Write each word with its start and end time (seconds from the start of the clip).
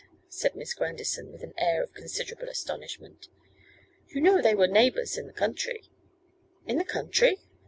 said 0.29 0.55
Miss 0.55 0.73
Grandison, 0.73 1.31
with 1.31 1.43
an 1.43 1.53
air 1.59 1.83
of 1.83 1.93
considerable 1.93 2.49
astonishment. 2.49 3.27
'You 4.07 4.19
know 4.19 4.41
they 4.41 4.55
were 4.55 4.65
neighbours 4.67 5.15
in 5.15 5.27
the 5.27 5.31
country.' 5.31 5.91
'In 6.65 6.79
the 6.79 6.83
country! 6.83 7.37